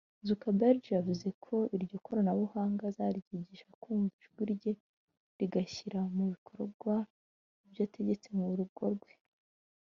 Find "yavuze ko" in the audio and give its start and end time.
0.97-1.55